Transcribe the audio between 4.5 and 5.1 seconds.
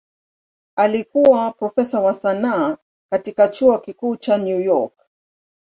York.